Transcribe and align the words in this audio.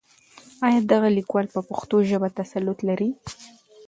آيا 0.67 0.79
دغه 0.91 1.07
ليکوال 1.17 1.45
په 1.53 1.59
پښتو 1.69 1.97
ژبه 2.09 2.27
تسلط 2.39 2.79
لري؟ 2.89 3.09